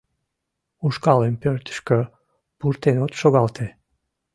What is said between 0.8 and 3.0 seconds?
Ушкалым пӧртышкӧ пуртен